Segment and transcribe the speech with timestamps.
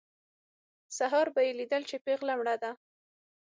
[0.97, 2.71] سهار به یې لیدل چې پېغله مړه ده.